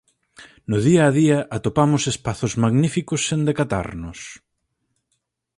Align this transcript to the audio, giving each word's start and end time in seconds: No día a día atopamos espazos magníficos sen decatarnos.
No 0.71 0.77
día 0.87 1.01
a 1.09 1.11
día 1.19 1.39
atopamos 1.57 2.03
espazos 2.13 2.53
magníficos 2.63 3.21
sen 3.29 3.41
decatarnos. 3.49 4.19